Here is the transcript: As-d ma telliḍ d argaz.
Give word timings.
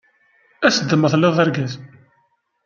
As-d 0.67 0.91
ma 0.95 1.11
telliḍ 1.11 1.33
d 1.37 1.39
argaz. 1.43 1.73